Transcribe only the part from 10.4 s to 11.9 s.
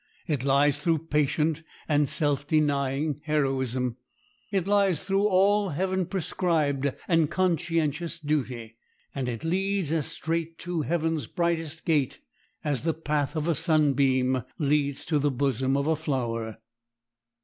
to heaven's brightest